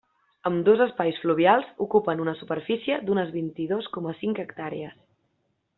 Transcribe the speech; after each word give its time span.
Ambdós 0.49 0.79
espais 0.85 1.19
fluvials 1.25 1.67
ocupen 1.85 2.23
una 2.25 2.35
superfície 2.41 2.99
d'unes 3.09 3.33
vint-i-dos 3.39 3.91
coma 3.99 4.15
cinc 4.23 4.43
hectàrees. 4.47 4.97